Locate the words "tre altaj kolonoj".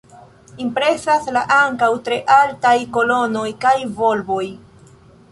2.07-3.43